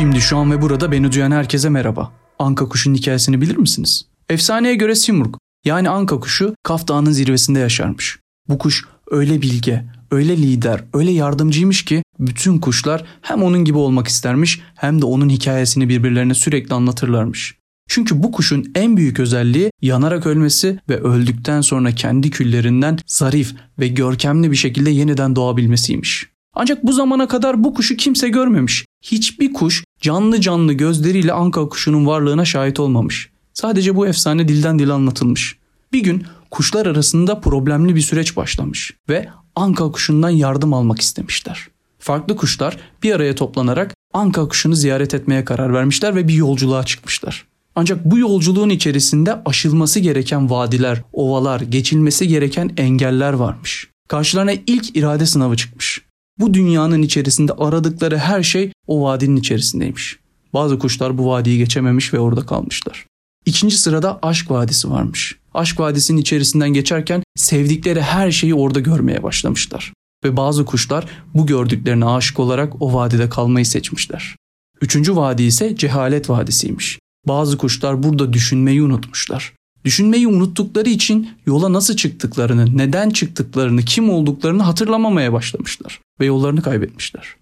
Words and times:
Şimdi 0.00 0.20
şu 0.20 0.36
an 0.36 0.50
ve 0.50 0.62
burada 0.62 0.92
beni 0.92 1.12
duyan 1.12 1.30
herkese 1.30 1.68
merhaba. 1.68 2.12
Anka 2.38 2.68
kuşunun 2.68 2.94
hikayesini 2.94 3.40
bilir 3.40 3.56
misiniz? 3.56 4.06
Efsaneye 4.28 4.74
göre 4.74 4.94
Simurg 4.94 5.34
yani 5.64 5.90
Anka 5.90 6.20
kuşu 6.20 6.54
Kaf 6.62 6.88
Dağı'nın 6.88 7.10
zirvesinde 7.10 7.58
yaşarmış. 7.58 8.18
Bu 8.48 8.58
kuş 8.58 8.84
öyle 9.10 9.42
bilge, 9.42 9.84
öyle 10.10 10.36
lider, 10.36 10.84
öyle 10.94 11.10
yardımcıymış 11.10 11.84
ki 11.84 12.02
bütün 12.18 12.58
kuşlar 12.58 13.04
hem 13.22 13.42
onun 13.42 13.64
gibi 13.64 13.78
olmak 13.78 14.08
istermiş 14.08 14.60
hem 14.74 15.00
de 15.00 15.06
onun 15.06 15.28
hikayesini 15.28 15.88
birbirlerine 15.88 16.34
sürekli 16.34 16.74
anlatırlarmış. 16.74 17.56
Çünkü 17.88 18.22
bu 18.22 18.32
kuşun 18.32 18.72
en 18.74 18.96
büyük 18.96 19.20
özelliği 19.20 19.70
yanarak 19.82 20.26
ölmesi 20.26 20.78
ve 20.88 21.00
öldükten 21.00 21.60
sonra 21.60 21.94
kendi 21.94 22.30
küllerinden 22.30 22.98
zarif 23.06 23.54
ve 23.78 23.88
görkemli 23.88 24.50
bir 24.50 24.56
şekilde 24.56 24.90
yeniden 24.90 25.36
doğabilmesiymiş. 25.36 26.26
Ancak 26.54 26.84
bu 26.84 26.92
zamana 26.92 27.28
kadar 27.28 27.64
bu 27.64 27.74
kuşu 27.74 27.96
kimse 27.96 28.28
görmemiş. 28.28 28.84
Hiçbir 29.02 29.52
kuş 29.52 29.84
canlı 30.00 30.40
canlı 30.40 30.72
gözleriyle 30.72 31.32
anka 31.32 31.68
kuşunun 31.68 32.06
varlığına 32.06 32.44
şahit 32.44 32.80
olmamış. 32.80 33.30
Sadece 33.54 33.96
bu 33.96 34.06
efsane 34.06 34.48
dilden 34.48 34.78
dile 34.78 34.92
anlatılmış. 34.92 35.56
Bir 35.92 36.00
gün 36.00 36.24
kuşlar 36.50 36.86
arasında 36.86 37.40
problemli 37.40 37.94
bir 37.94 38.00
süreç 38.00 38.36
başlamış 38.36 38.94
ve 39.08 39.28
anka 39.56 39.90
kuşundan 39.92 40.30
yardım 40.30 40.74
almak 40.74 41.00
istemişler. 41.00 41.68
Farklı 41.98 42.36
kuşlar 42.36 42.76
bir 43.02 43.12
araya 43.12 43.34
toplanarak 43.34 43.94
anka 44.12 44.48
kuşunu 44.48 44.74
ziyaret 44.74 45.14
etmeye 45.14 45.44
karar 45.44 45.74
vermişler 45.74 46.16
ve 46.16 46.28
bir 46.28 46.34
yolculuğa 46.34 46.84
çıkmışlar. 46.84 47.46
Ancak 47.74 48.04
bu 48.04 48.18
yolculuğun 48.18 48.68
içerisinde 48.68 49.42
aşılması 49.44 50.00
gereken 50.00 50.50
vadiler, 50.50 51.02
ovalar, 51.12 51.60
geçilmesi 51.60 52.28
gereken 52.28 52.70
engeller 52.76 53.32
varmış. 53.32 53.88
Karşılarına 54.08 54.52
ilk 54.66 54.96
irade 54.96 55.26
sınavı 55.26 55.56
çıkmış. 55.56 56.02
Bu 56.40 56.54
dünyanın 56.54 57.02
içerisinde 57.02 57.52
aradıkları 57.52 58.18
her 58.18 58.42
şey 58.42 58.72
o 58.86 59.02
vadinin 59.02 59.36
içerisindeymiş. 59.36 60.18
Bazı 60.54 60.78
kuşlar 60.78 61.18
bu 61.18 61.26
vadiyi 61.26 61.58
geçememiş 61.58 62.14
ve 62.14 62.18
orada 62.18 62.46
kalmışlar. 62.46 63.06
İkinci 63.46 63.78
sırada 63.78 64.18
aşk 64.22 64.50
vadisi 64.50 64.90
varmış. 64.90 65.36
Aşk 65.54 65.80
vadisinin 65.80 66.20
içerisinden 66.20 66.70
geçerken 66.70 67.22
sevdikleri 67.36 68.02
her 68.02 68.30
şeyi 68.30 68.54
orada 68.54 68.80
görmeye 68.80 69.22
başlamışlar. 69.22 69.92
Ve 70.24 70.36
bazı 70.36 70.64
kuşlar 70.64 71.06
bu 71.34 71.46
gördüklerine 71.46 72.04
aşık 72.04 72.40
olarak 72.40 72.82
o 72.82 72.94
vadide 72.94 73.28
kalmayı 73.28 73.66
seçmişler. 73.66 74.36
Üçüncü 74.80 75.16
vadi 75.16 75.42
ise 75.42 75.76
cehalet 75.76 76.30
vadisiymiş. 76.30 76.98
Bazı 77.28 77.58
kuşlar 77.58 78.02
burada 78.02 78.32
düşünmeyi 78.32 78.82
unutmuşlar. 78.82 79.52
Düşünmeyi 79.84 80.28
unuttukları 80.28 80.88
için 80.88 81.28
yola 81.46 81.72
nasıl 81.72 81.96
çıktıklarını, 81.96 82.78
neden 82.78 83.10
çıktıklarını, 83.10 83.82
kim 83.82 84.10
olduklarını 84.10 84.62
hatırlamamaya 84.62 85.32
başlamışlar 85.32 86.00
ve 86.20 86.24
yollarını 86.24 86.62
kaybetmişler. 86.62 87.36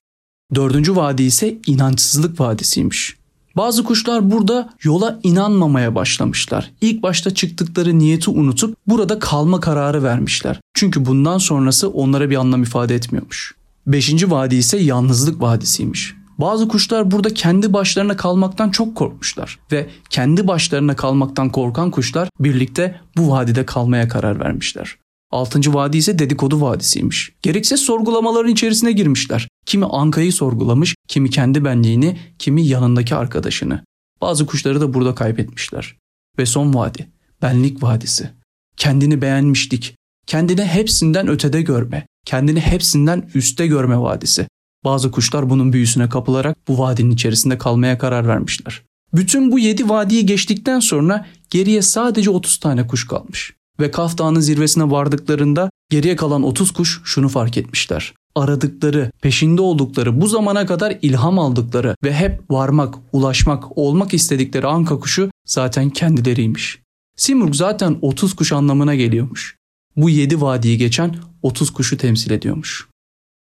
Dördüncü 0.55 0.97
vadi 0.97 1.23
ise 1.23 1.59
inançsızlık 1.67 2.41
vadisiymiş. 2.41 3.17
Bazı 3.57 3.85
kuşlar 3.85 4.31
burada 4.31 4.75
yola 4.83 5.21
inanmamaya 5.23 5.95
başlamışlar. 5.95 6.71
İlk 6.81 7.03
başta 7.03 7.35
çıktıkları 7.35 7.99
niyeti 7.99 8.31
unutup 8.31 8.77
burada 8.87 9.19
kalma 9.19 9.61
kararı 9.61 10.03
vermişler. 10.03 10.61
Çünkü 10.75 11.07
bundan 11.07 11.39
sonrası 11.39 11.89
onlara 11.89 12.31
bir 12.31 12.37
anlam 12.37 12.63
ifade 12.63 12.95
etmiyormuş. 12.95 13.55
Beşinci 13.87 14.31
vadi 14.31 14.55
ise 14.55 14.79
yalnızlık 14.79 15.41
vadisiymiş. 15.41 16.15
Bazı 16.39 16.69
kuşlar 16.69 17.11
burada 17.11 17.35
kendi 17.35 17.73
başlarına 17.73 18.17
kalmaktan 18.17 18.71
çok 18.71 18.97
korkmuşlar 18.97 19.59
ve 19.73 19.91
kendi 20.11 20.49
başlarına 20.49 20.97
kalmaktan 20.97 21.51
korkan 21.51 21.91
kuşlar 21.91 22.29
birlikte 22.41 23.01
bu 23.17 23.31
vadide 23.31 23.67
kalmaya 23.67 24.09
karar 24.09 24.41
vermişler. 24.41 24.97
Altıncı 25.31 25.75
vadi 25.75 25.97
ise 25.97 26.19
dedikodu 26.19 26.61
vadisiymiş. 26.61 27.33
Gereksiz 27.43 27.81
sorgulamaların 27.81 28.53
içerisine 28.53 28.93
girmişler. 28.93 29.49
Kimi 29.67 29.85
Anka'yı 29.85 30.33
sorgulamış, 30.33 30.95
kimi 31.09 31.31
kendi 31.31 31.65
benliğini, 31.65 32.19
kimi 32.39 32.67
yanındaki 32.67 33.15
arkadaşını. 33.15 33.85
Bazı 34.21 34.47
kuşları 34.47 34.81
da 34.81 34.95
burada 34.95 35.15
kaybetmişler. 35.15 35.97
Ve 36.39 36.47
son 36.47 36.75
vadi, 36.75 37.09
benlik 37.43 37.83
vadisi. 37.83 38.31
Kendini 38.77 39.23
beğenmişlik, 39.23 39.97
kendini 40.27 40.65
hepsinden 40.65 41.29
ötede 41.29 41.63
görme, 41.63 42.07
kendini 42.27 42.61
hepsinden 42.61 43.31
üste 43.35 43.67
görme 43.67 43.99
vadisi. 43.99 44.47
Bazı 44.85 45.11
kuşlar 45.11 45.51
bunun 45.51 45.73
büyüsüne 45.73 46.09
kapılarak 46.09 46.69
bu 46.69 46.79
vadinin 46.79 47.11
içerisinde 47.11 47.59
kalmaya 47.59 47.99
karar 47.99 48.29
vermişler. 48.29 48.83
Bütün 49.15 49.53
bu 49.53 49.59
yedi 49.59 49.89
vadiyi 49.89 50.27
geçtikten 50.27 50.81
sonra 50.81 51.27
geriye 51.51 51.83
sadece 51.83 52.31
30 52.31 52.57
tane 52.57 52.87
kuş 52.87 53.07
kalmış. 53.07 53.55
Ve 53.81 53.91
Kaf 53.91 54.19
Dağı'nın 54.19 54.41
zirvesine 54.41 54.91
vardıklarında 54.91 55.71
geriye 55.91 56.17
kalan 56.17 56.43
30 56.43 56.71
kuş 56.71 57.01
şunu 57.05 57.29
fark 57.29 57.57
etmişler. 57.59 58.15
Aradıkları, 58.35 59.11
peşinde 59.21 59.63
oldukları, 59.63 60.21
bu 60.21 60.29
zamana 60.29 60.67
kadar 60.67 60.99
ilham 61.03 61.39
aldıkları 61.39 61.95
ve 62.05 62.15
hep 62.15 62.51
varmak, 62.51 62.95
ulaşmak, 63.13 63.79
olmak 63.79 64.15
istedikleri 64.15 64.67
anka 64.67 64.99
kuşu 64.99 65.31
zaten 65.47 65.91
kendileriymiş. 65.91 66.79
Simurg 67.17 67.55
zaten 67.55 67.99
30 68.03 68.37
kuş 68.37 68.53
anlamına 68.53 68.95
geliyormuş. 68.95 69.57
Bu 69.97 70.11
7 70.11 70.41
vadiyi 70.41 70.79
geçen 70.79 71.17
30 71.43 71.71
kuşu 71.71 71.97
temsil 71.97 72.31
ediyormuş. 72.31 72.88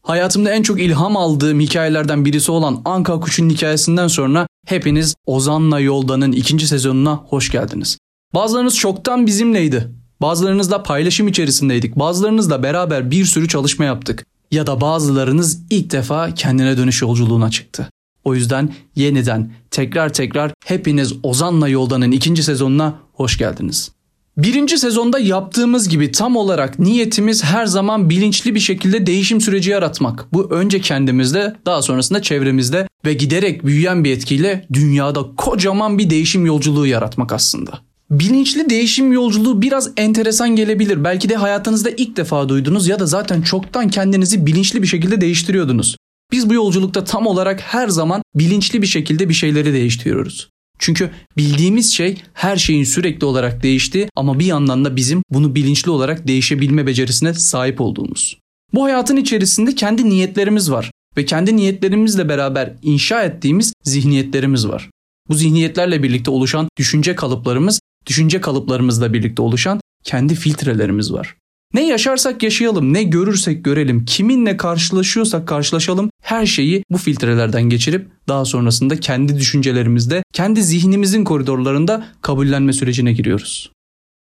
Hayatımda 0.06 0.50
en 0.50 0.62
çok 0.62 0.80
ilham 0.80 1.16
aldığım 1.16 1.60
hikayelerden 1.60 2.24
birisi 2.24 2.52
olan 2.52 2.82
Anka 2.84 3.20
Kuş'un 3.20 3.50
hikayesinden 3.50 4.08
sonra 4.08 4.46
hepiniz 4.66 5.14
Ozan'la 5.26 5.80
Yolda'nın 5.80 6.32
ikinci 6.32 6.68
sezonuna 6.68 7.14
hoş 7.14 7.50
geldiniz. 7.50 7.98
Bazılarınız 8.34 8.76
çoktan 8.76 9.26
bizimleydi. 9.26 9.88
Bazılarınızla 10.20 10.82
paylaşım 10.82 11.28
içerisindeydik. 11.28 11.96
Bazılarınızla 11.96 12.62
beraber 12.62 13.10
bir 13.10 13.24
sürü 13.24 13.48
çalışma 13.48 13.84
yaptık. 13.84 14.26
Ya 14.50 14.66
da 14.66 14.80
bazılarınız 14.80 15.60
ilk 15.70 15.92
defa 15.92 16.34
kendine 16.34 16.76
dönüş 16.76 17.02
yolculuğuna 17.02 17.50
çıktı. 17.50 17.90
O 18.24 18.34
yüzden 18.34 18.74
yeniden 18.96 19.52
tekrar 19.70 20.12
tekrar 20.12 20.52
hepiniz 20.64 21.12
Ozan'la 21.22 21.68
Yolda'nın 21.68 22.12
ikinci 22.12 22.42
sezonuna 22.42 22.94
hoş 23.12 23.38
geldiniz. 23.38 23.95
Birinci 24.36 24.78
sezonda 24.78 25.18
yaptığımız 25.18 25.88
gibi 25.88 26.12
tam 26.12 26.36
olarak 26.36 26.78
niyetimiz 26.78 27.44
her 27.44 27.66
zaman 27.66 28.10
bilinçli 28.10 28.54
bir 28.54 28.60
şekilde 28.60 29.06
değişim 29.06 29.40
süreci 29.40 29.70
yaratmak. 29.70 30.26
Bu 30.32 30.50
önce 30.50 30.80
kendimizde 30.80 31.56
daha 31.66 31.82
sonrasında 31.82 32.22
çevremizde 32.22 32.88
ve 33.04 33.14
giderek 33.14 33.66
büyüyen 33.66 34.04
bir 34.04 34.10
etkiyle 34.10 34.66
dünyada 34.72 35.26
kocaman 35.36 35.98
bir 35.98 36.10
değişim 36.10 36.46
yolculuğu 36.46 36.86
yaratmak 36.86 37.32
aslında. 37.32 37.78
Bilinçli 38.10 38.70
değişim 38.70 39.12
yolculuğu 39.12 39.62
biraz 39.62 39.90
enteresan 39.96 40.56
gelebilir. 40.56 41.04
Belki 41.04 41.28
de 41.28 41.36
hayatınızda 41.36 41.90
ilk 41.90 42.16
defa 42.16 42.48
duydunuz 42.48 42.88
ya 42.88 42.98
da 42.98 43.06
zaten 43.06 43.42
çoktan 43.42 43.88
kendinizi 43.88 44.46
bilinçli 44.46 44.82
bir 44.82 44.86
şekilde 44.86 45.20
değiştiriyordunuz. 45.20 45.96
Biz 46.32 46.50
bu 46.50 46.54
yolculukta 46.54 47.04
tam 47.04 47.26
olarak 47.26 47.60
her 47.60 47.88
zaman 47.88 48.22
bilinçli 48.34 48.82
bir 48.82 48.86
şekilde 48.86 49.28
bir 49.28 49.34
şeyleri 49.34 49.72
değiştiriyoruz. 49.72 50.48
Çünkü 50.78 51.10
bildiğimiz 51.36 51.94
şey 51.94 52.22
her 52.32 52.56
şeyin 52.56 52.84
sürekli 52.84 53.24
olarak 53.24 53.62
değiştiği 53.62 54.08
ama 54.16 54.38
bir 54.38 54.46
yandan 54.46 54.84
da 54.84 54.96
bizim 54.96 55.22
bunu 55.30 55.54
bilinçli 55.54 55.90
olarak 55.90 56.28
değişebilme 56.28 56.86
becerisine 56.86 57.34
sahip 57.34 57.80
olduğumuz. 57.80 58.38
Bu 58.74 58.84
hayatın 58.84 59.16
içerisinde 59.16 59.74
kendi 59.74 60.08
niyetlerimiz 60.08 60.70
var 60.70 60.90
ve 61.16 61.24
kendi 61.24 61.56
niyetlerimizle 61.56 62.28
beraber 62.28 62.72
inşa 62.82 63.22
ettiğimiz 63.22 63.72
zihniyetlerimiz 63.84 64.68
var. 64.68 64.90
Bu 65.28 65.34
zihniyetlerle 65.34 66.02
birlikte 66.02 66.30
oluşan 66.30 66.68
düşünce 66.78 67.14
kalıplarımız, 67.14 67.80
düşünce 68.06 68.40
kalıplarımızla 68.40 69.12
birlikte 69.12 69.42
oluşan 69.42 69.80
kendi 70.04 70.34
filtrelerimiz 70.34 71.12
var. 71.12 71.36
Ne 71.74 71.86
yaşarsak 71.86 72.42
yaşayalım, 72.42 72.92
ne 72.92 73.02
görürsek 73.02 73.64
görelim, 73.64 74.04
kiminle 74.04 74.56
karşılaşıyorsak 74.56 75.48
karşılaşalım 75.48 76.10
her 76.22 76.46
şeyi 76.46 76.82
bu 76.90 76.98
filtrelerden 76.98 77.62
geçirip 77.62 78.08
daha 78.28 78.44
sonrasında 78.44 79.00
kendi 79.00 79.38
düşüncelerimizde, 79.38 80.22
kendi 80.32 80.62
zihnimizin 80.62 81.24
koridorlarında 81.24 82.06
kabullenme 82.22 82.72
sürecine 82.72 83.12
giriyoruz. 83.12 83.72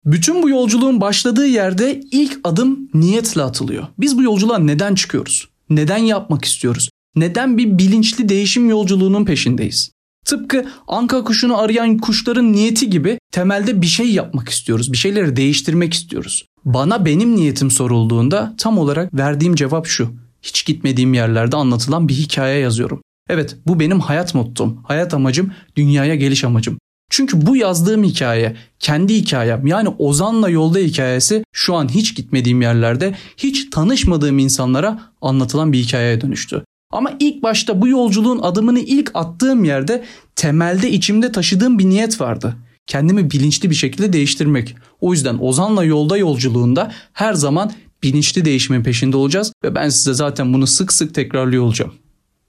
Bütün 0.04 0.42
bu 0.42 0.48
yolculuğun 0.48 1.00
başladığı 1.00 1.46
yerde 1.46 2.00
ilk 2.12 2.40
adım 2.44 2.90
niyetle 2.94 3.42
atılıyor. 3.42 3.86
Biz 3.98 4.18
bu 4.18 4.22
yolculuğa 4.22 4.58
neden 4.58 4.94
çıkıyoruz? 4.94 5.48
Neden 5.70 5.98
yapmak 5.98 6.44
istiyoruz? 6.44 6.90
Neden 7.16 7.58
bir 7.58 7.78
bilinçli 7.78 8.28
değişim 8.28 8.70
yolculuğunun 8.70 9.24
peşindeyiz? 9.24 9.90
Tıpkı 10.24 10.66
anka 10.88 11.24
kuşunu 11.24 11.58
arayan 11.58 11.98
kuşların 11.98 12.52
niyeti 12.52 12.90
gibi 12.90 13.18
temelde 13.32 13.82
bir 13.82 13.86
şey 13.86 14.10
yapmak 14.12 14.48
istiyoruz. 14.48 14.92
Bir 14.92 14.96
şeyleri 14.96 15.36
değiştirmek 15.36 15.94
istiyoruz. 15.94 16.44
Bana 16.64 17.04
benim 17.04 17.36
niyetim 17.36 17.70
sorulduğunda 17.70 18.54
tam 18.58 18.78
olarak 18.78 19.14
verdiğim 19.14 19.54
cevap 19.54 19.86
şu. 19.86 20.10
Hiç 20.42 20.66
gitmediğim 20.66 21.14
yerlerde 21.14 21.56
anlatılan 21.56 22.08
bir 22.08 22.14
hikaye 22.14 22.60
yazıyorum. 22.60 23.02
Evet 23.28 23.56
bu 23.66 23.80
benim 23.80 24.00
hayat 24.00 24.34
mottom, 24.34 24.80
hayat 24.84 25.14
amacım, 25.14 25.52
dünyaya 25.76 26.14
geliş 26.14 26.44
amacım. 26.44 26.78
Çünkü 27.10 27.46
bu 27.46 27.56
yazdığım 27.56 28.04
hikaye, 28.04 28.56
kendi 28.80 29.14
hikayem 29.14 29.66
yani 29.66 29.88
Ozan'la 29.88 30.48
yolda 30.48 30.78
hikayesi 30.78 31.44
şu 31.52 31.74
an 31.74 31.88
hiç 31.88 32.14
gitmediğim 32.14 32.62
yerlerde, 32.62 33.14
hiç 33.36 33.70
tanışmadığım 33.70 34.38
insanlara 34.38 35.00
anlatılan 35.20 35.72
bir 35.72 35.78
hikayeye 35.78 36.20
dönüştü. 36.20 36.64
Ama 36.92 37.12
ilk 37.20 37.42
başta 37.42 37.80
bu 37.80 37.88
yolculuğun 37.88 38.38
adımını 38.38 38.80
ilk 38.80 39.10
attığım 39.14 39.64
yerde 39.64 40.04
temelde 40.36 40.90
içimde 40.90 41.32
taşıdığım 41.32 41.78
bir 41.78 41.84
niyet 41.84 42.20
vardı. 42.20 42.56
Kendimi 42.88 43.30
bilinçli 43.30 43.70
bir 43.70 43.74
şekilde 43.74 44.12
değiştirmek. 44.12 44.76
O 45.00 45.12
yüzden 45.12 45.38
Ozan'la 45.40 45.84
yolda 45.84 46.16
yolculuğunda 46.16 46.92
her 47.12 47.34
zaman 47.34 47.72
bilinçli 48.02 48.44
değişimin 48.44 48.82
peşinde 48.82 49.16
olacağız 49.16 49.52
ve 49.64 49.74
ben 49.74 49.88
size 49.88 50.14
zaten 50.14 50.54
bunu 50.54 50.66
sık 50.66 50.92
sık 50.92 51.14
tekrarlıyor 51.14 51.64
olacağım. 51.64 51.92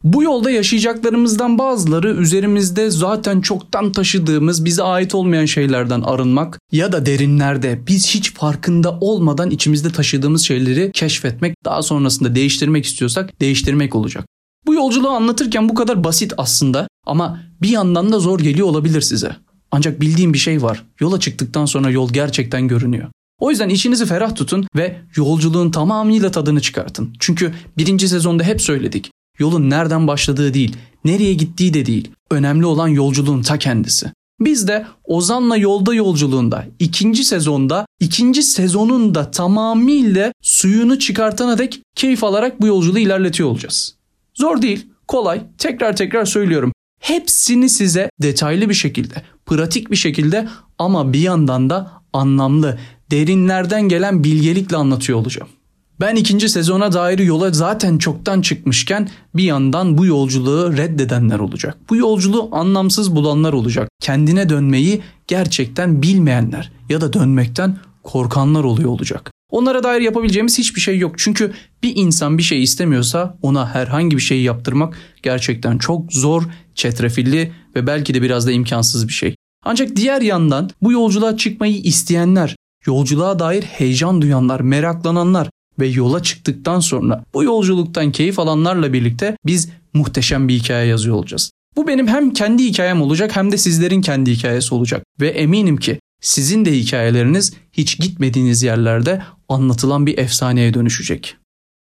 Bu 0.03 0.23
yolda 0.23 0.51
yaşayacaklarımızdan 0.51 1.57
bazıları 1.57 2.15
üzerimizde 2.15 2.89
zaten 2.89 3.41
çoktan 3.41 3.91
taşıdığımız 3.91 4.65
bize 4.65 4.83
ait 4.83 5.15
olmayan 5.15 5.45
şeylerden 5.45 6.01
arınmak 6.01 6.59
ya 6.71 6.91
da 6.91 7.05
derinlerde 7.05 7.79
biz 7.87 8.07
hiç 8.07 8.33
farkında 8.33 8.97
olmadan 9.01 9.49
içimizde 9.49 9.91
taşıdığımız 9.91 10.41
şeyleri 10.41 10.91
keşfetmek 10.93 11.55
daha 11.65 11.81
sonrasında 11.81 12.35
değiştirmek 12.35 12.85
istiyorsak 12.85 13.41
değiştirmek 13.41 13.95
olacak. 13.95 14.25
Bu 14.65 14.73
yolculuğu 14.73 15.09
anlatırken 15.09 15.69
bu 15.69 15.73
kadar 15.73 16.03
basit 16.03 16.33
aslında 16.37 16.87
ama 17.05 17.41
bir 17.61 17.69
yandan 17.69 18.11
da 18.11 18.19
zor 18.19 18.39
geliyor 18.39 18.67
olabilir 18.67 19.01
size. 19.01 19.35
Ancak 19.71 20.01
bildiğim 20.01 20.33
bir 20.33 20.37
şey 20.37 20.61
var. 20.61 20.85
Yola 20.99 21.19
çıktıktan 21.19 21.65
sonra 21.65 21.89
yol 21.89 22.13
gerçekten 22.13 22.67
görünüyor. 22.67 23.07
O 23.39 23.49
yüzden 23.49 23.69
işinizi 23.69 24.05
ferah 24.05 24.35
tutun 24.35 24.67
ve 24.75 25.01
yolculuğun 25.15 25.71
tamamıyla 25.71 26.31
tadını 26.31 26.61
çıkartın. 26.61 27.13
Çünkü 27.19 27.53
birinci 27.77 28.09
sezonda 28.09 28.43
hep 28.43 28.61
söyledik. 28.61 29.11
Yolun 29.39 29.69
nereden 29.69 30.07
başladığı 30.07 30.53
değil, 30.53 30.77
nereye 31.05 31.33
gittiği 31.33 31.73
de 31.73 31.85
değil. 31.85 32.11
Önemli 32.31 32.65
olan 32.65 32.87
yolculuğun 32.87 33.41
ta 33.41 33.57
kendisi. 33.59 34.11
Biz 34.39 34.67
de 34.67 34.85
Ozan'la 35.03 35.57
Yolda 35.57 35.93
Yolculuğunda 35.93 36.65
ikinci 36.79 37.23
sezonda 37.23 37.85
ikinci 37.99 38.43
sezonun 38.43 39.15
da 39.15 39.31
tamamıyla 39.31 40.31
suyunu 40.41 40.99
çıkartana 40.99 41.57
dek 41.57 41.81
keyif 41.95 42.23
alarak 42.23 42.61
bu 42.61 42.67
yolculuğu 42.67 42.99
ilerletiyor 42.99 43.49
olacağız. 43.49 43.95
Zor 44.35 44.61
değil, 44.61 44.87
kolay. 45.07 45.41
Tekrar 45.57 45.95
tekrar 45.95 46.25
söylüyorum. 46.25 46.71
Hepsini 47.09 47.69
size 47.69 48.09
detaylı 48.21 48.69
bir 48.69 48.73
şekilde, 48.73 49.15
pratik 49.45 49.91
bir 49.91 49.95
şekilde 49.95 50.47
ama 50.77 51.13
bir 51.13 51.19
yandan 51.19 51.69
da 51.69 51.91
anlamlı, 52.13 52.79
derinlerden 53.11 53.81
gelen 53.81 54.23
bilgelikle 54.23 54.77
anlatıyor 54.77 55.19
olacağım. 55.19 55.49
Ben 55.99 56.15
ikinci 56.15 56.49
sezona 56.49 56.93
dair 56.93 57.19
yola 57.19 57.51
zaten 57.51 57.97
çoktan 57.97 58.41
çıkmışken 58.41 59.09
bir 59.35 59.43
yandan 59.43 59.97
bu 59.97 60.05
yolculuğu 60.05 60.77
reddedenler 60.77 61.39
olacak. 61.39 61.77
Bu 61.89 61.95
yolculuğu 61.95 62.49
anlamsız 62.51 63.15
bulanlar 63.15 63.53
olacak. 63.53 63.89
Kendine 63.99 64.49
dönmeyi 64.49 65.01
gerçekten 65.27 66.01
bilmeyenler 66.01 66.71
ya 66.89 67.01
da 67.01 67.13
dönmekten 67.13 67.77
korkanlar 68.03 68.63
oluyor 68.63 68.89
olacak. 68.89 69.31
Onlara 69.49 69.83
dair 69.83 70.01
yapabileceğimiz 70.01 70.57
hiçbir 70.57 70.81
şey 70.81 70.97
yok. 70.97 71.15
Çünkü 71.17 71.53
bir 71.83 71.95
insan 71.95 72.37
bir 72.37 72.43
şey 72.43 72.63
istemiyorsa 72.63 73.37
ona 73.41 73.75
herhangi 73.75 74.17
bir 74.17 74.21
şeyi 74.21 74.43
yaptırmak 74.43 74.97
gerçekten 75.23 75.77
çok 75.77 76.13
zor, 76.13 76.43
çetrefilli 76.75 77.51
ve 77.75 77.87
belki 77.87 78.13
de 78.13 78.21
biraz 78.21 78.47
da 78.47 78.51
imkansız 78.51 79.07
bir 79.07 79.13
şey. 79.13 79.35
Ancak 79.65 79.95
diğer 79.95 80.21
yandan 80.21 80.69
bu 80.81 80.91
yolculuğa 80.91 81.37
çıkmayı 81.37 81.77
isteyenler, 81.77 82.55
yolculuğa 82.85 83.39
dair 83.39 83.63
heyecan 83.63 84.21
duyanlar, 84.21 84.59
meraklananlar 84.59 85.49
ve 85.79 85.87
yola 85.87 86.23
çıktıktan 86.23 86.79
sonra 86.79 87.23
bu 87.33 87.43
yolculuktan 87.43 88.11
keyif 88.11 88.39
alanlarla 88.39 88.93
birlikte 88.93 89.37
biz 89.45 89.69
muhteşem 89.93 90.47
bir 90.47 90.53
hikaye 90.53 90.87
yazıyor 90.87 91.15
olacağız. 91.15 91.51
Bu 91.75 91.87
benim 91.87 92.07
hem 92.07 92.33
kendi 92.33 92.63
hikayem 92.63 93.01
olacak 93.01 93.35
hem 93.35 93.51
de 93.51 93.57
sizlerin 93.57 94.01
kendi 94.01 94.31
hikayesi 94.31 94.75
olacak 94.75 95.03
ve 95.21 95.27
eminim 95.27 95.77
ki 95.77 95.99
sizin 96.21 96.65
de 96.65 96.77
hikayeleriniz 96.77 97.53
hiç 97.71 97.99
gitmediğiniz 97.99 98.63
yerlerde 98.63 99.21
anlatılan 99.49 100.05
bir 100.05 100.17
efsaneye 100.17 100.73
dönüşecek. 100.73 101.35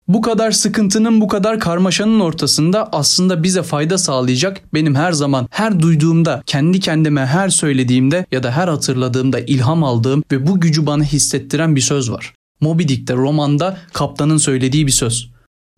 Bu 0.08 0.20
kadar 0.20 0.50
sıkıntının, 0.50 1.20
bu 1.20 1.28
kadar 1.28 1.60
karmaşanın 1.60 2.20
ortasında 2.20 2.92
aslında 2.92 3.42
bize 3.42 3.62
fayda 3.62 3.98
sağlayacak 3.98 4.74
benim 4.74 4.94
her 4.94 5.12
zaman 5.12 5.48
her 5.50 5.80
duyduğumda, 5.80 6.42
kendi 6.46 6.80
kendime 6.80 7.26
her 7.26 7.48
söylediğimde 7.48 8.26
ya 8.32 8.42
da 8.42 8.50
her 8.50 8.68
hatırladığımda 8.68 9.40
ilham 9.40 9.84
aldığım 9.84 10.22
ve 10.32 10.46
bu 10.46 10.60
gücü 10.60 10.86
bana 10.86 11.04
hissettiren 11.04 11.76
bir 11.76 11.80
söz 11.80 12.10
var. 12.10 12.34
Moby 12.60 12.82
Dick'te 12.82 13.14
romanda 13.14 13.78
kaptanın 13.92 14.36
söylediği 14.36 14.86
bir 14.86 14.92
söz. 14.92 15.30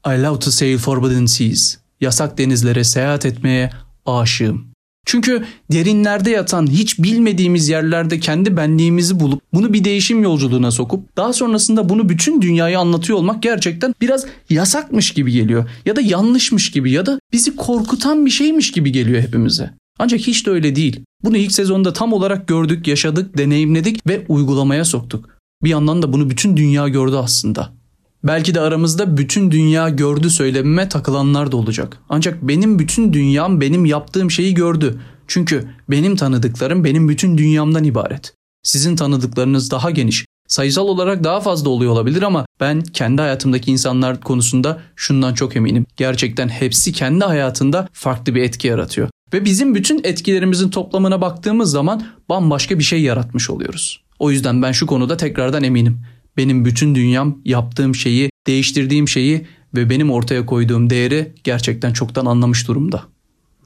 I 0.06 0.22
love 0.22 0.38
to 0.38 0.50
sail 0.50 0.78
forbidden 0.78 1.26
seas. 1.26 1.76
Yasak 2.00 2.38
denizlere 2.38 2.84
seyahat 2.84 3.26
etmeye 3.26 3.70
aşığım. 4.06 4.67
Çünkü 5.08 5.44
derinlerde 5.72 6.30
yatan 6.30 6.66
hiç 6.66 6.98
bilmediğimiz 6.98 7.68
yerlerde 7.68 8.20
kendi 8.20 8.56
benliğimizi 8.56 9.20
bulup 9.20 9.42
bunu 9.52 9.72
bir 9.72 9.84
değişim 9.84 10.22
yolculuğuna 10.22 10.70
sokup 10.70 11.16
daha 11.16 11.32
sonrasında 11.32 11.88
bunu 11.88 12.08
bütün 12.08 12.42
dünyaya 12.42 12.80
anlatıyor 12.80 13.18
olmak 13.18 13.42
gerçekten 13.42 13.94
biraz 14.00 14.26
yasakmış 14.50 15.10
gibi 15.10 15.32
geliyor 15.32 15.70
ya 15.86 15.96
da 15.96 16.00
yanlışmış 16.00 16.70
gibi 16.70 16.92
ya 16.92 17.06
da 17.06 17.20
bizi 17.32 17.56
korkutan 17.56 18.26
bir 18.26 18.30
şeymiş 18.30 18.72
gibi 18.72 18.92
geliyor 18.92 19.22
hepimize. 19.22 19.70
Ancak 19.98 20.20
hiç 20.20 20.46
de 20.46 20.50
öyle 20.50 20.76
değil. 20.76 21.00
Bunu 21.24 21.36
ilk 21.36 21.52
sezonda 21.52 21.92
tam 21.92 22.12
olarak 22.12 22.48
gördük, 22.48 22.88
yaşadık, 22.88 23.38
deneyimledik 23.38 24.06
ve 24.06 24.24
uygulamaya 24.28 24.84
soktuk. 24.84 25.28
Bir 25.64 25.70
yandan 25.70 26.02
da 26.02 26.12
bunu 26.12 26.30
bütün 26.30 26.56
dünya 26.56 26.88
gördü 26.88 27.16
aslında. 27.16 27.77
Belki 28.24 28.54
de 28.54 28.60
aramızda 28.60 29.16
bütün 29.16 29.50
dünya 29.50 29.88
gördü 29.88 30.30
söylemime 30.30 30.88
takılanlar 30.88 31.52
da 31.52 31.56
olacak. 31.56 31.98
Ancak 32.08 32.42
benim 32.42 32.78
bütün 32.78 33.12
dünyam 33.12 33.60
benim 33.60 33.84
yaptığım 33.84 34.30
şeyi 34.30 34.54
gördü. 34.54 35.00
Çünkü 35.26 35.68
benim 35.90 36.16
tanıdıklarım 36.16 36.84
benim 36.84 37.08
bütün 37.08 37.38
dünyamdan 37.38 37.84
ibaret. 37.84 38.34
Sizin 38.62 38.96
tanıdıklarınız 38.96 39.70
daha 39.70 39.90
geniş. 39.90 40.24
Sayısal 40.48 40.88
olarak 40.88 41.24
daha 41.24 41.40
fazla 41.40 41.70
oluyor 41.70 41.92
olabilir 41.92 42.22
ama 42.22 42.46
ben 42.60 42.82
kendi 42.82 43.22
hayatımdaki 43.22 43.70
insanlar 43.70 44.20
konusunda 44.20 44.80
şundan 44.96 45.34
çok 45.34 45.56
eminim. 45.56 45.86
Gerçekten 45.96 46.48
hepsi 46.48 46.92
kendi 46.92 47.24
hayatında 47.24 47.88
farklı 47.92 48.34
bir 48.34 48.42
etki 48.42 48.68
yaratıyor. 48.68 49.08
Ve 49.32 49.44
bizim 49.44 49.74
bütün 49.74 50.00
etkilerimizin 50.04 50.70
toplamına 50.70 51.20
baktığımız 51.20 51.70
zaman 51.70 52.06
bambaşka 52.28 52.78
bir 52.78 52.84
şey 52.84 53.02
yaratmış 53.02 53.50
oluyoruz. 53.50 54.02
O 54.18 54.30
yüzden 54.30 54.62
ben 54.62 54.72
şu 54.72 54.86
konuda 54.86 55.16
tekrardan 55.16 55.64
eminim. 55.64 56.00
Benim 56.38 56.64
bütün 56.64 56.94
dünyam 56.94 57.38
yaptığım 57.44 57.94
şeyi, 57.94 58.30
değiştirdiğim 58.46 59.08
şeyi 59.08 59.46
ve 59.74 59.90
benim 59.90 60.10
ortaya 60.10 60.46
koyduğum 60.46 60.90
değeri 60.90 61.32
gerçekten 61.44 61.92
çoktan 61.92 62.26
anlamış 62.26 62.68
durumda. 62.68 63.02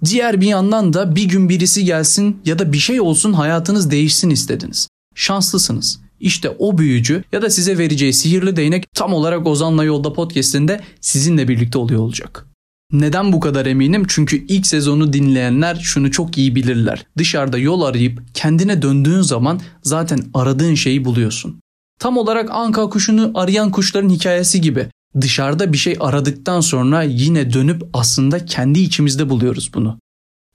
Diğer 0.04 0.40
bir 0.40 0.46
yandan 0.46 0.92
da 0.92 1.16
bir 1.16 1.24
gün 1.24 1.48
birisi 1.48 1.84
gelsin 1.84 2.36
ya 2.44 2.58
da 2.58 2.72
bir 2.72 2.78
şey 2.78 3.00
olsun 3.00 3.32
hayatınız 3.32 3.90
değişsin 3.90 4.30
istediniz. 4.30 4.88
Şanslısınız. 5.14 6.00
İşte 6.20 6.50
o 6.58 6.78
büyücü 6.78 7.24
ya 7.32 7.42
da 7.42 7.50
size 7.50 7.78
vereceği 7.78 8.12
sihirli 8.12 8.56
değnek 8.56 8.84
tam 8.94 9.12
olarak 9.12 9.46
Ozan'la 9.46 9.84
Yolda 9.84 10.12
podcastinde 10.12 10.80
sizinle 11.00 11.48
birlikte 11.48 11.78
oluyor 11.78 12.00
olacak. 12.00 12.46
Neden 12.92 13.32
bu 13.32 13.40
kadar 13.40 13.66
eminim? 13.66 14.04
Çünkü 14.08 14.46
ilk 14.46 14.66
sezonu 14.66 15.12
dinleyenler 15.12 15.74
şunu 15.74 16.10
çok 16.10 16.38
iyi 16.38 16.54
bilirler. 16.54 17.06
Dışarıda 17.18 17.58
yol 17.58 17.82
arayıp 17.82 18.22
kendine 18.34 18.82
döndüğün 18.82 19.20
zaman 19.20 19.60
zaten 19.82 20.20
aradığın 20.34 20.74
şeyi 20.74 21.04
buluyorsun. 21.04 21.62
Tam 22.02 22.16
olarak 22.16 22.50
anka 22.50 22.88
kuşunu 22.88 23.30
arayan 23.34 23.70
kuşların 23.70 24.08
hikayesi 24.08 24.60
gibi. 24.60 24.86
Dışarıda 25.20 25.72
bir 25.72 25.78
şey 25.78 25.96
aradıktan 26.00 26.60
sonra 26.60 27.02
yine 27.02 27.52
dönüp 27.52 27.82
aslında 27.92 28.44
kendi 28.46 28.80
içimizde 28.80 29.28
buluyoruz 29.28 29.70
bunu. 29.74 29.98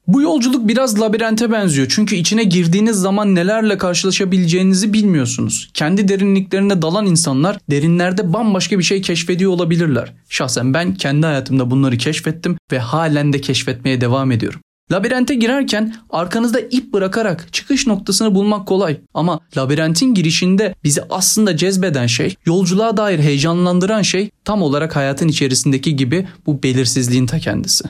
Bu 0.07 0.21
yolculuk 0.21 0.67
biraz 0.67 1.01
labirente 1.01 1.51
benziyor 1.51 1.87
çünkü 1.89 2.15
içine 2.15 2.43
girdiğiniz 2.43 2.95
zaman 2.95 3.35
nelerle 3.35 3.77
karşılaşabileceğinizi 3.77 4.93
bilmiyorsunuz. 4.93 5.69
Kendi 5.73 6.07
derinliklerine 6.07 6.81
dalan 6.81 7.05
insanlar 7.05 7.57
derinlerde 7.71 8.33
bambaşka 8.33 8.79
bir 8.79 8.83
şey 8.83 9.01
keşfediyor 9.01 9.51
olabilirler. 9.51 10.13
Şahsen 10.29 10.73
ben 10.73 10.93
kendi 10.93 11.25
hayatımda 11.25 11.71
bunları 11.71 11.97
keşfettim 11.97 12.57
ve 12.71 12.79
halen 12.79 13.33
de 13.33 13.41
keşfetmeye 13.41 14.01
devam 14.01 14.31
ediyorum. 14.31 14.59
Labirente 14.91 15.35
girerken 15.35 15.95
arkanızda 16.09 16.59
ip 16.59 16.93
bırakarak 16.93 17.53
çıkış 17.53 17.87
noktasını 17.87 18.35
bulmak 18.35 18.67
kolay 18.67 18.99
ama 19.13 19.39
labirentin 19.57 20.13
girişinde 20.13 20.75
bizi 20.83 21.01
aslında 21.09 21.57
cezbeden 21.57 22.07
şey, 22.07 22.35
yolculuğa 22.45 22.97
dair 22.97 23.19
heyecanlandıran 23.19 24.01
şey 24.01 24.29
tam 24.45 24.61
olarak 24.61 24.95
hayatın 24.95 25.27
içerisindeki 25.27 25.95
gibi 25.95 26.27
bu 26.45 26.63
belirsizliğin 26.63 27.25
ta 27.25 27.39
kendisi. 27.39 27.85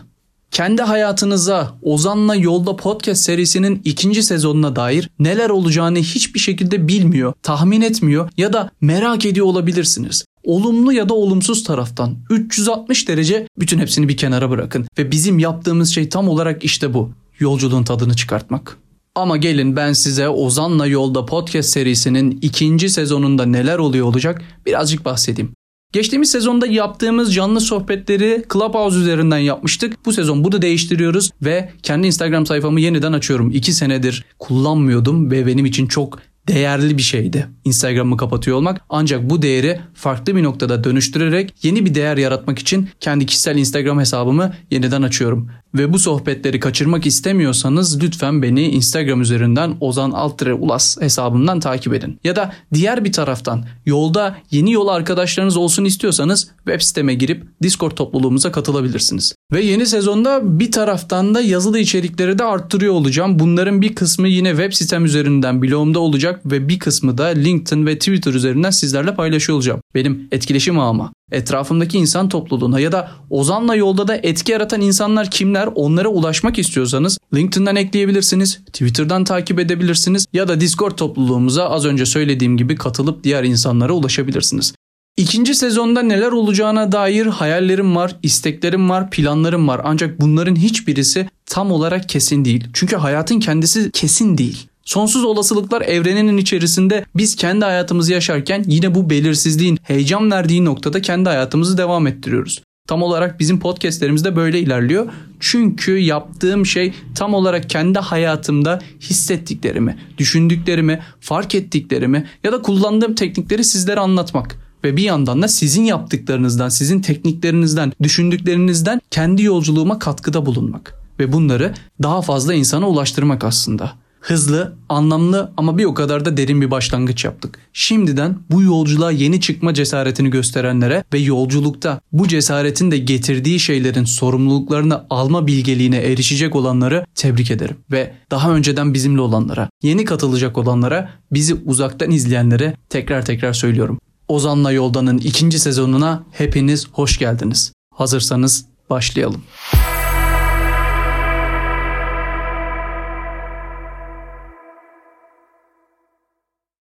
Kendi 0.52 0.82
hayatınıza 0.82 1.78
Ozan'la 1.82 2.36
Yolda 2.36 2.76
Podcast 2.76 3.24
serisinin 3.24 3.82
ikinci 3.86 4.24
sezonuna 4.24 4.76
dair 4.76 5.10
neler 5.20 5.50
olacağını 5.50 5.98
hiçbir 5.98 6.40
şekilde 6.40 6.88
bilmiyor, 6.88 7.34
tahmin 7.44 7.82
etmiyor 7.82 8.30
ya 8.38 8.54
da 8.54 8.72
merak 8.82 9.26
ediyor 9.26 9.46
olabilirsiniz. 9.46 10.26
Olumlu 10.44 10.94
ya 10.94 11.10
da 11.10 11.14
olumsuz 11.14 11.64
taraftan 11.64 12.16
360 12.30 13.08
derece 13.08 13.48
bütün 13.60 13.80
hepsini 13.80 14.10
bir 14.10 14.18
kenara 14.18 14.50
bırakın 14.50 14.88
ve 14.98 15.12
bizim 15.12 15.40
yaptığımız 15.40 15.90
şey 15.90 16.10
tam 16.10 16.30
olarak 16.30 16.64
işte 16.64 16.94
bu. 16.94 17.12
Yolculuğun 17.40 17.84
tadını 17.84 18.16
çıkartmak. 18.16 18.78
Ama 19.16 19.38
gelin 19.38 19.76
ben 19.76 19.94
size 19.94 20.30
Ozan'la 20.30 20.88
Yolda 20.88 21.26
podcast 21.26 21.70
serisinin 21.70 22.40
ikinci 22.42 22.90
sezonunda 22.90 23.46
neler 23.46 23.78
oluyor 23.78 24.06
olacak 24.06 24.42
birazcık 24.66 25.06
bahsedeyim. 25.06 25.52
Geçtiğimiz 25.92 26.32
sezonda 26.32 26.68
yaptığımız 26.68 27.34
canlı 27.34 27.62
sohbetleri 27.62 28.46
Clubhouse 28.54 28.98
üzerinden 28.98 29.38
yapmıştık. 29.38 30.06
Bu 30.06 30.14
sezon 30.14 30.44
bunu 30.44 30.62
değiştiriyoruz 30.62 31.32
ve 31.42 31.70
kendi 31.84 32.08
Instagram 32.08 32.46
sayfamı 32.46 32.82
yeniden 32.82 33.14
açıyorum. 33.14 33.52
2 33.52 33.74
senedir 33.74 34.26
kullanmıyordum 34.40 35.32
ve 35.32 35.48
benim 35.48 35.66
için 35.66 35.88
çok 35.88 36.20
değerli 36.48 36.98
bir 36.98 37.04
şeydi 37.04 37.48
Instagram'ı 37.66 38.18
kapatıyor 38.18 38.58
olmak. 38.58 38.82
Ancak 38.90 39.30
bu 39.30 39.42
değeri 39.42 39.80
farklı 39.94 40.36
bir 40.36 40.44
noktada 40.44 40.84
dönüştürerek 40.84 41.54
yeni 41.64 41.86
bir 41.86 41.96
değer 41.96 42.18
yaratmak 42.18 42.60
için 42.60 42.90
kendi 43.00 43.26
kişisel 43.26 43.58
Instagram 43.58 44.00
hesabımı 44.00 44.54
yeniden 44.72 45.02
açıyorum. 45.02 45.50
Ve 45.78 45.94
bu 45.94 46.00
sohbetleri 46.00 46.60
kaçırmak 46.60 47.06
istemiyorsanız 47.06 48.04
lütfen 48.04 48.42
beni 48.42 48.70
Instagram 48.70 49.22
üzerinden 49.22 49.76
Ozan 49.82 50.12
Altre 50.12 50.54
Ulas 50.54 51.02
hesabımdan 51.02 51.60
takip 51.60 51.94
edin. 51.94 52.20
Ya 52.24 52.36
da 52.36 52.54
diğer 52.74 53.04
bir 53.04 53.12
taraftan 53.12 53.66
yolda 53.86 54.38
yeni 54.52 54.72
yol 54.72 54.88
arkadaşlarınız 54.88 55.58
olsun 55.58 55.86
istiyorsanız 55.86 56.48
web 56.66 56.82
siteme 56.82 57.14
girip 57.14 57.44
Discord 57.64 57.92
topluluğumuza 57.92 58.52
katılabilirsiniz. 58.52 59.36
Ve 59.54 59.62
yeni 59.66 59.86
sezonda 59.86 60.60
bir 60.60 60.72
taraftan 60.72 61.36
da 61.36 61.42
yazılı 61.42 61.80
içerikleri 61.80 62.40
de 62.40 62.44
arttırıyor 62.44 62.94
olacağım. 62.94 63.40
Bunların 63.40 63.82
bir 63.82 63.96
kısmı 63.96 64.28
yine 64.28 64.50
web 64.50 64.74
sitem 64.74 65.06
üzerinden 65.06 65.62
blogumda 65.62 66.00
olacak 66.00 66.42
ve 66.46 66.70
bir 66.70 66.80
kısmı 66.80 67.18
da 67.18 67.26
LinkedIn 67.26 67.86
ve 67.86 67.98
Twitter 67.98 68.34
üzerinden 68.34 68.70
sizlerle 68.70 69.16
paylaşıyor 69.16 69.56
olacağım. 69.56 69.82
Benim 69.96 70.28
etkileşim 70.32 70.80
ağıma, 70.80 71.12
etrafımdaki 71.32 71.98
insan 71.98 72.30
topluluğuna 72.30 72.80
ya 72.80 72.92
da 72.92 73.12
Ozan'la 73.30 73.76
yolda 73.76 74.08
da 74.08 74.16
etki 74.16 74.52
yaratan 74.52 74.82
insanlar 74.82 75.32
kimler 75.32 75.70
onlara 75.76 76.08
ulaşmak 76.08 76.60
istiyorsanız 76.60 77.18
LinkedIn'den 77.36 77.76
ekleyebilirsiniz, 77.76 78.60
Twitter'dan 78.66 79.24
takip 79.24 79.60
edebilirsiniz 79.60 80.26
ya 80.34 80.48
da 80.48 80.62
Discord 80.62 80.92
topluluğumuza 80.92 81.70
az 81.70 81.86
önce 81.86 82.06
söylediğim 82.06 82.58
gibi 82.58 82.76
katılıp 82.76 83.24
diğer 83.24 83.44
insanlara 83.44 83.94
ulaşabilirsiniz. 83.94 84.74
İkinci 85.18 85.56
sezonda 85.56 86.02
neler 86.02 86.32
olacağına 86.32 86.92
dair 86.92 87.26
hayallerim 87.26 87.96
var, 87.96 88.16
isteklerim 88.24 88.90
var, 88.90 89.10
planlarım 89.10 89.68
var. 89.68 89.82
Ancak 89.84 90.22
bunların 90.22 90.56
hiçbirisi 90.56 91.30
tam 91.46 91.72
olarak 91.72 92.10
kesin 92.10 92.46
değil. 92.46 92.68
Çünkü 92.74 92.96
hayatın 92.96 93.40
kendisi 93.40 93.92
kesin 93.92 94.38
değil. 94.38 94.68
Sonsuz 94.88 95.24
olasılıklar 95.24 95.82
evreninin 95.82 96.38
içerisinde 96.38 97.06
biz 97.16 97.36
kendi 97.36 97.66
hayatımızı 97.66 98.14
yaşarken 98.14 98.64
yine 98.68 98.96
bu 98.96 99.10
belirsizliğin 99.10 99.80
heyecan 99.84 100.32
verdiği 100.32 100.66
noktada 100.66 101.02
kendi 101.02 101.30
hayatımızı 101.30 101.78
devam 101.78 102.08
ettiriyoruz. 102.08 102.62
Tam 102.88 103.04
olarak 103.04 103.40
bizim 103.40 103.60
podcastlerimiz 103.60 104.26
de 104.26 104.36
böyle 104.36 104.60
ilerliyor. 104.60 105.08
Çünkü 105.40 105.98
yaptığım 105.98 106.66
şey 106.66 106.94
tam 107.16 107.34
olarak 107.34 107.70
kendi 107.70 108.00
hayatımda 108.00 108.80
hissettiklerimi, 109.02 109.98
düşündüklerimi, 110.18 111.00
fark 111.20 111.56
ettiklerimi 111.56 112.28
ya 112.44 112.52
da 112.52 112.62
kullandığım 112.62 113.16
teknikleri 113.16 113.64
sizlere 113.64 114.00
anlatmak 114.00 114.56
ve 114.84 114.98
bir 114.98 115.04
yandan 115.04 115.42
da 115.42 115.48
sizin 115.48 115.84
yaptıklarınızdan, 115.84 116.70
sizin 116.70 117.02
tekniklerinizden, 117.02 117.94
düşündüklerinizden 118.04 119.02
kendi 119.12 119.44
yolculuğuma 119.44 120.00
katkıda 120.00 120.46
bulunmak 120.46 120.94
ve 121.20 121.34
bunları 121.34 121.74
daha 122.04 122.22
fazla 122.22 122.54
insana 122.54 122.90
ulaştırmak 122.90 123.44
aslında. 123.44 124.07
Hızlı, 124.28 124.76
anlamlı 124.90 125.52
ama 125.58 125.78
bir 125.78 125.86
o 125.86 125.94
kadar 125.94 126.26
da 126.26 126.38
derin 126.38 126.62
bir 126.62 126.72
başlangıç 126.72 127.26
yaptık. 127.26 127.60
Şimdiden 127.74 128.38
bu 128.52 128.62
yolculuğa 128.62 129.12
yeni 129.12 129.42
çıkma 129.42 129.74
cesaretini 129.74 130.30
gösterenlere 130.30 131.04
ve 131.14 131.18
yolculukta 131.18 132.00
bu 132.12 132.28
cesaretin 132.28 132.92
de 132.92 132.98
getirdiği 132.98 133.60
şeylerin 133.60 134.04
sorumluluklarını 134.04 135.06
alma 135.10 135.48
bilgeliğine 135.48 135.98
erişecek 135.98 136.56
olanları 136.56 137.06
tebrik 137.16 137.52
ederim. 137.52 137.76
Ve 137.92 138.14
daha 138.32 138.52
önceden 138.52 138.94
bizimle 138.94 139.22
olanlara, 139.22 139.70
yeni 139.84 140.06
katılacak 140.06 140.58
olanlara, 140.58 141.10
bizi 141.32 141.54
uzaktan 141.54 142.12
izleyenlere 142.12 142.78
tekrar 142.90 143.26
tekrar 143.26 143.54
söylüyorum. 143.54 144.00
Ozan'la 144.28 144.72
Yolda'nın 144.72 145.18
ikinci 145.18 145.60
sezonuna 145.60 146.24
hepiniz 146.32 146.88
hoş 146.92 147.18
geldiniz. 147.18 147.74
Hazırsanız 147.96 148.66
başlayalım. 148.90 149.44